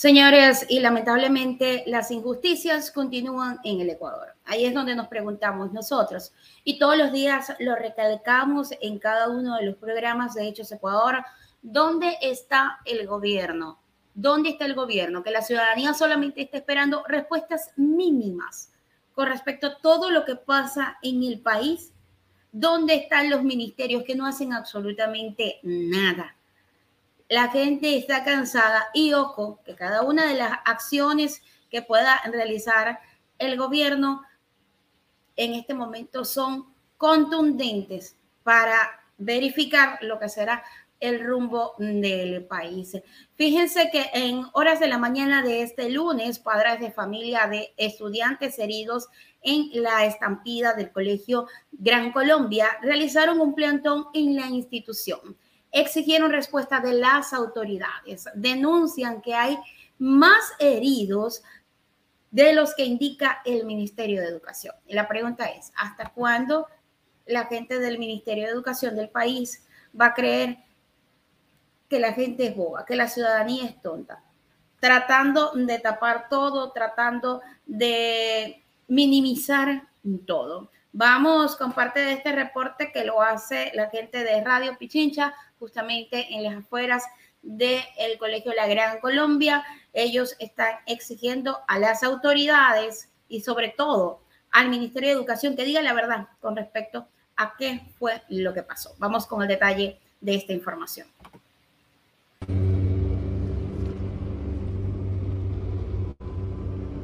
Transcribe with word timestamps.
Señores, 0.00 0.64
y 0.70 0.80
lamentablemente 0.80 1.84
las 1.86 2.10
injusticias 2.10 2.90
continúan 2.90 3.58
en 3.64 3.82
el 3.82 3.90
Ecuador. 3.90 4.28
Ahí 4.46 4.64
es 4.64 4.72
donde 4.72 4.94
nos 4.94 5.08
preguntamos 5.08 5.74
nosotros. 5.74 6.32
Y 6.64 6.78
todos 6.78 6.96
los 6.96 7.12
días 7.12 7.54
lo 7.58 7.76
recalcamos 7.76 8.70
en 8.80 8.98
cada 8.98 9.28
uno 9.28 9.56
de 9.56 9.66
los 9.66 9.76
programas 9.76 10.32
de 10.32 10.48
Hechos 10.48 10.72
Ecuador. 10.72 11.22
¿Dónde 11.60 12.16
está 12.22 12.78
el 12.86 13.06
gobierno? 13.06 13.78
¿Dónde 14.14 14.48
está 14.48 14.64
el 14.64 14.74
gobierno? 14.74 15.22
Que 15.22 15.32
la 15.32 15.42
ciudadanía 15.42 15.92
solamente 15.92 16.40
está 16.40 16.56
esperando 16.56 17.04
respuestas 17.06 17.70
mínimas 17.76 18.72
con 19.12 19.28
respecto 19.28 19.66
a 19.66 19.76
todo 19.82 20.10
lo 20.10 20.24
que 20.24 20.36
pasa 20.36 20.96
en 21.02 21.24
el 21.24 21.40
país. 21.40 21.92
¿Dónde 22.52 22.94
están 22.94 23.30
los 23.30 23.42
ministerios 23.42 24.02
que 24.04 24.14
no 24.14 24.26
hacen 24.26 24.52
absolutamente 24.52 25.60
nada? 25.62 26.36
la 27.30 27.48
gente 27.48 27.96
está 27.96 28.24
cansada 28.24 28.88
y 28.92 29.12
ojo, 29.12 29.60
que 29.64 29.76
cada 29.76 30.02
una 30.02 30.26
de 30.26 30.34
las 30.34 30.58
acciones 30.64 31.42
que 31.70 31.80
pueda 31.80 32.20
realizar 32.24 32.98
el 33.38 33.56
gobierno 33.56 34.24
en 35.36 35.54
este 35.54 35.72
momento 35.72 36.24
son 36.24 36.74
contundentes 36.98 38.16
para 38.42 38.76
verificar 39.16 39.98
lo 40.02 40.18
que 40.18 40.28
será 40.28 40.64
el 41.00 41.24
rumbo 41.24 41.74
del 41.78 42.44
país. 42.44 42.96
Fíjense 43.34 43.90
que 43.90 44.10
en 44.12 44.44
horas 44.52 44.78
de 44.78 44.88
la 44.88 44.98
mañana 44.98 45.42
de 45.42 45.62
este 45.62 45.88
lunes, 45.88 46.38
padres 46.38 46.78
de 46.78 46.92
familia 46.92 47.46
de 47.46 47.72
estudiantes 47.76 48.58
heridos 48.58 49.08
en 49.42 49.70
la 49.82 50.04
estampida 50.04 50.74
del 50.74 50.92
Colegio 50.92 51.46
Gran 51.72 52.12
Colombia 52.12 52.68
realizaron 52.82 53.40
un 53.40 53.54
plantón 53.54 54.06
en 54.12 54.36
la 54.36 54.46
institución 54.46 55.36
exigieron 55.72 56.30
respuesta 56.30 56.80
de 56.80 56.94
las 56.94 57.32
autoridades. 57.32 58.28
Denuncian 58.34 59.20
que 59.20 59.34
hay 59.34 59.58
más 59.98 60.52
heridos 60.58 61.42
de 62.30 62.52
los 62.54 62.74
que 62.74 62.84
indica 62.84 63.40
el 63.44 63.66
Ministerio 63.66 64.20
de 64.20 64.28
Educación. 64.28 64.74
La 64.88 65.08
pregunta 65.08 65.46
es, 65.46 65.72
¿hasta 65.76 66.10
cuándo 66.10 66.66
la 67.26 67.46
gente 67.46 67.78
del 67.78 67.98
Ministerio 67.98 68.44
de 68.44 68.52
Educación 68.52 68.96
del 68.96 69.08
país 69.08 69.64
va 69.98 70.06
a 70.06 70.14
creer 70.14 70.58
que 71.90 71.98
la 71.98 72.12
gente 72.12 72.46
es 72.46 72.56
boba, 72.56 72.86
que 72.86 72.94
la 72.94 73.08
ciudadanía 73.08 73.64
es 73.64 73.82
tonta? 73.82 74.22
Tratando 74.78 75.50
de 75.54 75.78
tapar 75.80 76.28
todo, 76.30 76.70
tratando 76.70 77.42
de 77.66 78.64
minimizar 78.86 79.88
todo. 80.26 80.70
Vamos 80.92 81.56
con 81.56 81.72
parte 81.72 82.00
de 82.00 82.12
este 82.12 82.32
reporte 82.32 82.90
que 82.92 83.04
lo 83.04 83.20
hace 83.20 83.72
la 83.74 83.90
gente 83.90 84.24
de 84.24 84.42
Radio 84.42 84.78
Pichincha 84.78 85.34
justamente 85.58 86.34
en 86.34 86.44
las 86.44 86.64
afueras 86.64 87.04
del 87.42 88.18
Colegio 88.18 88.52
La 88.54 88.66
Gran 88.66 89.00
Colombia. 89.00 89.64
Ellos 89.92 90.36
están 90.38 90.76
exigiendo 90.86 91.58
a 91.68 91.78
las 91.78 92.02
autoridades 92.02 93.10
y 93.28 93.40
sobre 93.42 93.68
todo 93.68 94.22
al 94.52 94.68
Ministerio 94.68 95.10
de 95.10 95.14
Educación 95.16 95.56
que 95.56 95.64
diga 95.64 95.82
la 95.82 95.92
verdad 95.92 96.28
con 96.40 96.56
respecto 96.56 97.06
a 97.36 97.54
qué 97.56 97.82
fue 97.98 98.22
lo 98.28 98.54
que 98.54 98.62
pasó. 98.62 98.94
Vamos 98.98 99.26
con 99.26 99.42
el 99.42 99.48
detalle 99.48 100.00
de 100.20 100.34
esta 100.34 100.52
información. 100.52 101.08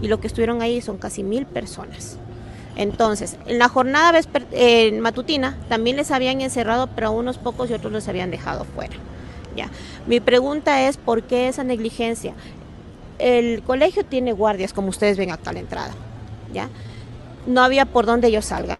Y 0.00 0.08
lo 0.08 0.20
que 0.20 0.26
estuvieron 0.28 0.62
ahí 0.62 0.80
son 0.80 0.96
casi 0.96 1.22
mil 1.22 1.46
personas. 1.46 2.18
Entonces, 2.76 3.36
en 3.46 3.58
la 3.58 3.68
jornada 3.68 4.20
matutina 5.00 5.58
también 5.68 5.96
les 5.96 6.12
habían 6.12 6.40
encerrado, 6.40 6.88
pero 6.94 7.08
a 7.08 7.10
unos 7.10 7.38
pocos 7.38 7.70
y 7.70 7.74
otros 7.74 7.92
los 7.92 8.06
habían 8.06 8.30
dejado 8.30 8.64
fuera. 8.64 8.94
Ya. 9.56 9.68
Mi 10.06 10.20
pregunta 10.20 10.86
es, 10.88 10.96
¿por 10.96 11.24
qué 11.24 11.48
esa 11.48 11.64
negligencia? 11.64 12.34
El 13.18 13.62
colegio 13.64 14.04
tiene 14.04 14.32
guardias, 14.32 14.72
como 14.72 14.88
ustedes 14.88 15.18
ven 15.18 15.32
acá 15.32 15.50
a 15.50 15.54
la 15.54 15.58
entrada. 15.58 15.94
¿ya? 16.52 16.68
No 17.46 17.62
había 17.62 17.84
por 17.84 18.06
dónde 18.06 18.28
ellos 18.28 18.44
salgan. 18.44 18.78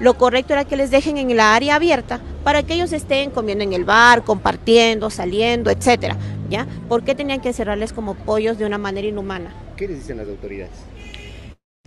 Lo 0.00 0.14
correcto 0.14 0.54
era 0.54 0.64
que 0.64 0.76
les 0.76 0.90
dejen 0.90 1.18
en 1.18 1.36
la 1.36 1.54
área 1.54 1.74
abierta 1.74 2.20
para 2.44 2.62
que 2.62 2.74
ellos 2.74 2.92
estén 2.92 3.30
comiendo 3.30 3.64
en 3.64 3.72
el 3.72 3.84
bar, 3.84 4.22
compartiendo, 4.22 5.10
saliendo, 5.10 5.70
etcétera. 5.70 6.16
¿Ya? 6.50 6.66
¿Por 6.88 7.02
qué 7.02 7.14
tenían 7.14 7.40
que 7.40 7.48
encerrarles 7.48 7.92
como 7.92 8.14
pollos 8.14 8.58
de 8.58 8.66
una 8.66 8.78
manera 8.78 9.08
inhumana? 9.08 9.52
¿Qué 9.76 9.88
les 9.88 9.98
dicen 9.98 10.18
las 10.18 10.28
autoridades? 10.28 10.94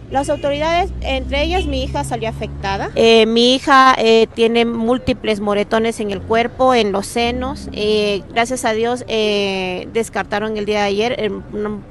Las 0.09 0.29
autoridades, 0.29 0.90
entre 1.01 1.44
ellas 1.44 1.66
mi 1.66 1.84
hija 1.84 2.06
salió 2.06 2.29
afectada. 2.29 2.91
Eh, 2.96 3.25
mi 3.25 3.56
hija 3.56 3.94
eh, 3.97 4.28
tiene 4.34 4.63
múltiples 4.63 5.41
moretones 5.41 6.00
en 6.00 6.12
el 6.12 6.22
cuerpo, 6.22 6.73
en 6.73 6.94
los 6.94 7.07
senos. 7.07 7.67
Eh, 7.73 8.23
gracias 8.29 8.63
a 8.63 8.72
Dios 8.72 9.06
descartaron 9.06 10.56
el 10.56 10.66
día 10.66 10.79
de 10.79 10.85
ayer 10.85 11.31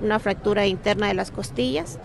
una, 0.01 0.19
fractura 0.19 0.67
interna 0.67 1.09
de 1.09 1.15
las 1.15 1.31
costillas. 1.31 1.99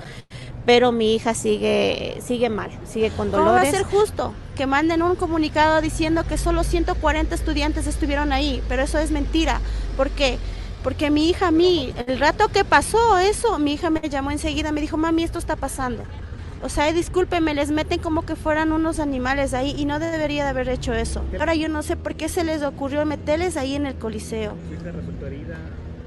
Pero 0.66 0.92
mi 0.92 1.16
hija 1.16 1.34
sigue, 1.34 2.18
sigue 2.22 2.50
mal, 2.50 2.70
sigue 2.86 3.10
con 3.10 3.32
dolores. 3.32 3.52
¿Cómo 3.52 3.64
va 3.64 3.68
a 3.68 3.72
ser 3.72 3.84
justo 3.84 4.34
que 4.56 4.68
manden 4.68 5.02
un 5.02 5.16
comunicado 5.16 5.82
diciendo 5.82 6.24
que 6.28 6.38
solo 6.38 6.64
140 6.64 7.34
estudiantes 7.34 7.88
estuvieron 7.88 8.32
ahí? 8.32 8.62
Pero 8.70 8.84
eso 8.84 9.00
es 9.00 9.12
mentira. 9.12 9.60
¿Por 9.98 10.10
qué? 10.12 10.38
Porque 10.84 11.10
mi 11.10 11.30
hija 11.30 11.48
a 11.48 11.52
mí, 11.52 11.94
el 12.08 12.20
rato 12.20 12.48
que 12.50 12.64
pasó 12.64 13.18
eso, 13.20 13.58
mi 13.60 13.74
hija 13.74 13.90
me 13.90 14.08
llamó 14.10 14.32
enseguida, 14.32 14.72
me 14.72 14.82
dijo, 14.82 14.98
mami, 14.98 15.24
esto 15.24 15.40
está 15.40 15.56
pasando. 15.56 16.04
O 16.64 16.70
sea, 16.70 16.92
discúlpeme, 16.92 17.56
les 17.56 17.72
meten 17.72 18.00
como 18.00 18.24
que 18.24 18.36
fueran 18.36 18.72
unos 18.72 19.00
animales 19.00 19.56
ahí 19.56 19.74
y 19.76 19.86
no 19.86 19.98
debería 20.00 20.44
de 20.44 20.50
haber 20.52 20.70
hecho 20.70 20.94
eso. 20.94 21.24
Ahora 21.40 21.56
yo 21.56 21.70
no 21.70 21.82
sé 21.82 21.96
por 21.96 22.14
qué 22.16 22.30
se 22.30 22.44
les 22.44 22.62
ocurrió 22.62 23.04
meterles 23.06 23.58
ahí 23.58 23.76
en 23.76 23.88
el 23.88 23.96
coliseo 23.96 24.54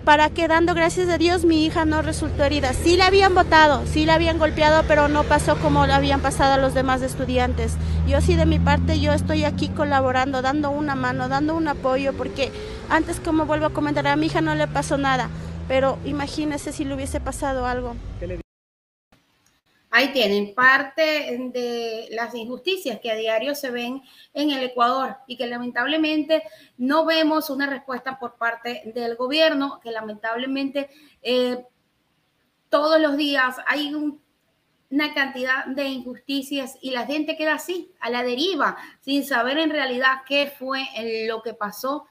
para 0.05 0.29
que 0.29 0.49
dando 0.49 0.75
gracias 0.75 1.09
a 1.09 1.19
Dios 1.19 1.45
mi 1.45 1.65
hija 1.65 1.85
no 1.85 2.03
resultó 2.03 2.45
herida. 2.45 2.73
Sí 2.75 2.97
la 2.97 3.07
habían 3.07 3.35
votado, 3.35 3.85
sí 3.87 4.05
la 4.05 4.15
habían 4.15 4.39
golpeado, 4.39 4.85
pero 4.87 5.09
no 5.09 5.25
pasó 5.25 5.57
como 5.57 5.87
lo 5.87 5.95
habían 5.95 6.21
pasado 6.21 6.55
a 6.55 6.59
los 6.59 6.75
demás 6.75 7.03
estudiantes. 7.03 7.77
Yo 8.07 8.21
sí 8.21 8.35
de 8.35 8.47
mi 8.47 8.59
parte, 8.59 9.01
yo 9.01 9.13
estoy 9.13 9.45
aquí 9.45 9.69
colaborando, 9.69 10.43
dando 10.43 10.71
una 10.71 10.95
mano, 10.95 11.29
dando 11.29 11.57
un 11.57 11.69
apoyo, 11.69 12.13
porque 12.13 12.53
antes 12.91 13.19
como 13.19 13.47
vuelvo 13.47 13.67
a 13.67 13.71
comentar, 13.71 14.07
a 14.07 14.17
mi 14.17 14.27
hija 14.27 14.41
no 14.41 14.55
le 14.55 14.69
pasó 14.69 14.99
nada, 14.99 15.29
pero 15.69 15.99
imagínese 16.05 16.73
si 16.73 16.85
le 16.85 16.95
hubiese 16.95 17.21
pasado 17.21 17.67
algo. 17.67 17.97
Ahí 19.97 20.09
tienen 20.09 20.57
parte 20.57 21.39
de 21.53 22.09
las 22.11 22.35
injusticias 22.35 22.99
que 22.99 23.13
a 23.13 23.15
diario 23.15 23.55
se 23.55 23.71
ven 23.71 24.03
en 24.33 24.51
el 24.51 24.65
Ecuador 24.65 25.19
y 25.29 25.37
que 25.37 25.47
lamentablemente 25.47 26.43
no 26.77 27.05
vemos 27.05 27.49
una 27.49 27.69
respuesta 27.69 28.19
por 28.19 28.35
parte 28.35 28.91
del 28.93 29.15
gobierno, 29.15 29.79
que 29.81 29.93
lamentablemente 29.93 30.91
eh, 31.23 31.65
todos 32.69 33.01
los 33.01 33.17
días 33.17 33.59
hay 33.69 33.95
una 33.95 35.15
cantidad 35.15 35.65
de 35.67 35.85
injusticias 35.85 36.77
y 36.81 36.91
la 36.91 37.07
gente 37.07 37.37
queda 37.37 37.55
así, 37.55 37.93
a 38.01 38.11
la 38.11 38.25
deriva, 38.25 38.77
sin 39.01 39.25
saber 39.25 39.59
en 39.59 39.71
realidad 39.71 40.23
qué 40.27 40.53
fue 40.59 40.83
lo 41.29 41.41
que 41.41 41.55
pasó, 41.55 42.09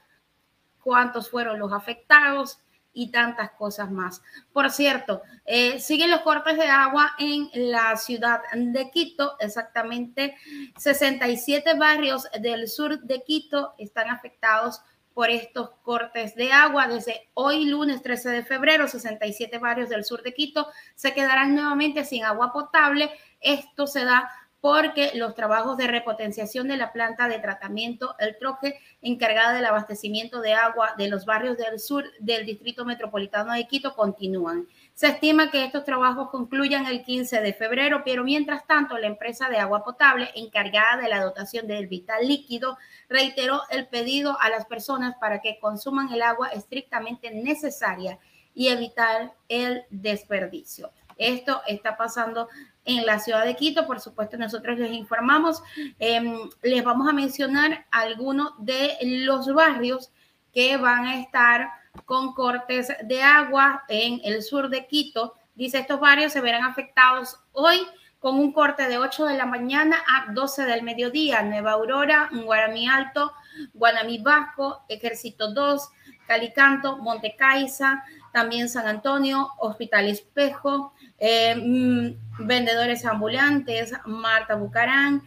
cuántos 0.82 1.28
fueron 1.28 1.58
los 1.58 1.70
afectados, 1.70 2.63
y 2.94 3.10
tantas 3.10 3.50
cosas 3.50 3.90
más. 3.90 4.22
Por 4.52 4.70
cierto, 4.70 5.20
eh, 5.44 5.80
siguen 5.80 6.10
los 6.10 6.20
cortes 6.20 6.56
de 6.56 6.68
agua 6.68 7.12
en 7.18 7.50
la 7.54 7.96
ciudad 7.96 8.40
de 8.54 8.90
Quito, 8.90 9.36
exactamente 9.40 10.36
67 10.78 11.74
barrios 11.74 12.26
del 12.40 12.68
sur 12.68 13.00
de 13.00 13.22
Quito 13.22 13.74
están 13.76 14.08
afectados 14.08 14.80
por 15.12 15.30
estos 15.30 15.70
cortes 15.82 16.34
de 16.34 16.52
agua. 16.52 16.88
Desde 16.88 17.30
hoy, 17.34 17.66
lunes 17.66 18.02
13 18.02 18.30
de 18.30 18.44
febrero, 18.44 18.88
67 18.88 19.58
barrios 19.58 19.88
del 19.88 20.04
sur 20.04 20.22
de 20.22 20.34
Quito 20.34 20.66
se 20.94 21.14
quedarán 21.14 21.54
nuevamente 21.54 22.04
sin 22.04 22.24
agua 22.24 22.52
potable. 22.52 23.10
Esto 23.40 23.86
se 23.86 24.04
da 24.04 24.28
porque 24.64 25.10
los 25.12 25.34
trabajos 25.34 25.76
de 25.76 25.88
repotenciación 25.88 26.68
de 26.68 26.78
la 26.78 26.90
planta 26.90 27.28
de 27.28 27.38
tratamiento 27.38 28.14
El 28.18 28.38
Troje, 28.38 28.80
encargada 29.02 29.52
del 29.52 29.66
abastecimiento 29.66 30.40
de 30.40 30.54
agua 30.54 30.94
de 30.96 31.08
los 31.08 31.26
barrios 31.26 31.58
del 31.58 31.78
sur 31.78 32.04
del 32.18 32.46
Distrito 32.46 32.86
Metropolitano 32.86 33.52
de 33.52 33.66
Quito, 33.66 33.94
continúan. 33.94 34.66
Se 34.94 35.08
estima 35.08 35.50
que 35.50 35.66
estos 35.66 35.84
trabajos 35.84 36.30
concluyan 36.30 36.86
el 36.86 37.02
15 37.02 37.42
de 37.42 37.52
febrero, 37.52 38.00
pero 38.06 38.24
mientras 38.24 38.66
tanto 38.66 38.96
la 38.96 39.06
empresa 39.06 39.50
de 39.50 39.58
agua 39.58 39.84
potable 39.84 40.30
encargada 40.34 41.02
de 41.02 41.10
la 41.10 41.22
dotación 41.22 41.66
del 41.66 41.86
vital 41.86 42.26
líquido 42.26 42.78
reiteró 43.10 43.60
el 43.68 43.86
pedido 43.88 44.40
a 44.40 44.48
las 44.48 44.64
personas 44.64 45.14
para 45.20 45.42
que 45.42 45.58
consuman 45.60 46.10
el 46.10 46.22
agua 46.22 46.48
estrictamente 46.48 47.30
necesaria 47.30 48.18
y 48.54 48.68
evitar 48.68 49.34
el 49.50 49.82
desperdicio. 49.90 50.90
Esto 51.16 51.62
está 51.66 51.96
pasando 51.96 52.48
en 52.84 53.06
la 53.06 53.18
ciudad 53.18 53.44
de 53.44 53.56
Quito. 53.56 53.86
Por 53.86 54.00
supuesto, 54.00 54.36
nosotros 54.36 54.78
les 54.78 54.92
informamos. 54.92 55.62
Em, 55.98 56.38
les 56.62 56.84
vamos 56.84 57.08
a 57.08 57.12
mencionar 57.12 57.86
algunos 57.90 58.52
de 58.58 58.96
los 59.02 59.52
barrios 59.52 60.12
que 60.52 60.76
van 60.76 61.06
a 61.06 61.20
estar 61.20 61.68
con 62.04 62.34
cortes 62.34 62.88
de 63.04 63.22
agua 63.22 63.84
en 63.88 64.20
el 64.24 64.42
sur 64.42 64.68
de 64.68 64.86
Quito. 64.86 65.34
Dice, 65.54 65.78
estos 65.78 66.00
barrios 66.00 66.32
se 66.32 66.40
verán 66.40 66.64
afectados 66.64 67.38
hoy 67.52 67.78
con 68.18 68.38
un 68.38 68.52
corte 68.52 68.88
de 68.88 68.96
8 68.96 69.26
de 69.26 69.36
la 69.36 69.44
mañana 69.44 69.98
a 70.08 70.32
12 70.32 70.64
del 70.64 70.82
mediodía. 70.82 71.42
Nueva 71.42 71.72
Aurora, 71.72 72.30
Guaramí 72.32 72.88
Alto, 72.88 73.32
Guanamí 73.74 74.18
Vasco, 74.18 74.84
Ejército 74.88 75.52
2, 75.52 75.90
Calicanto, 76.26 76.96
Monte 76.98 77.36
Caiza, 77.36 78.02
también 78.34 78.68
San 78.68 78.88
Antonio, 78.88 79.48
Hospital 79.58 80.08
Espejo, 80.08 80.92
eh, 81.18 81.54
mm, 81.54 82.46
vendedores 82.46 83.04
ambulantes, 83.04 83.92
Marta 84.06 84.56
Bucarán, 84.56 85.22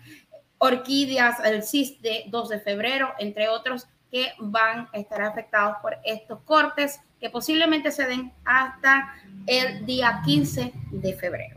Orquídeas, 0.58 1.40
el 1.46 1.64
CISTE 1.64 2.26
2 2.28 2.50
de 2.50 2.60
febrero, 2.60 3.14
entre 3.18 3.48
otros 3.48 3.88
que 4.12 4.34
van 4.40 4.90
a 4.94 4.98
estar 4.98 5.22
afectados 5.22 5.78
por 5.82 5.96
estos 6.04 6.42
cortes 6.42 7.00
que 7.22 7.30
posiblemente 7.30 7.92
se 7.92 8.06
den 8.08 8.34
hasta 8.44 9.16
el 9.46 9.86
día 9.86 10.22
15 10.26 10.74
de 10.92 11.14
febrero. 11.14 11.57